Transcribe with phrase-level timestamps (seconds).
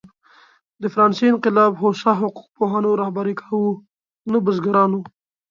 [0.81, 3.73] د فرانسې انقلاب هوسا حقوق پوهانو رهبري کاوه،
[4.31, 4.99] نه بزګرانو.